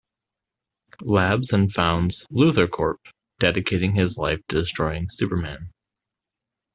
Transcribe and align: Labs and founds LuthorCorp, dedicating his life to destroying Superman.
Labs 1.03 1.53
and 1.53 1.71
founds 1.71 2.25
LuthorCorp, 2.33 2.97
dedicating 3.37 3.93
his 3.93 4.17
life 4.17 4.41
to 4.47 4.55
destroying 4.61 5.09
Superman. 5.11 5.69